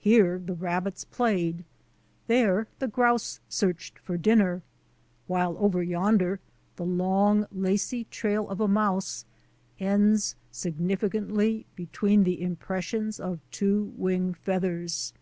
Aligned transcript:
Here 0.00 0.38
the 0.38 0.52
rabbits 0.52 1.02
played; 1.06 1.64
there 2.26 2.66
the 2.78 2.86
grouse 2.88 3.40
searched 3.48 3.98
for 3.98 4.18
dinner; 4.18 4.60
while 5.26 5.56
over 5.58 5.82
yonder 5.82 6.40
the 6.76 6.84
long, 6.84 7.46
lacy 7.50 8.04
trail 8.10 8.46
of 8.50 8.60
a 8.60 8.68
mouse 8.68 9.24
ends 9.80 10.36
significantly 10.50 11.64
between 11.74 12.24
the 12.24 12.42
impressions 12.42 13.18
of 13.18 13.40
two 13.50 13.94
wing 13.96 14.34
feathers. 14.34 15.14